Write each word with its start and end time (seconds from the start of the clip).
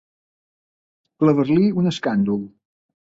Clavar-li 1.23 1.69
un 1.83 1.91
escàndol. 1.93 2.41